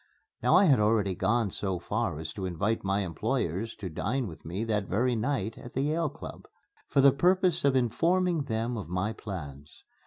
[0.41, 4.45] Now I had already gone so far as to invite my employers to dine with
[4.45, 6.47] me that very night at the Yale Club
[6.87, 9.83] for the purpose of informing them of my plans.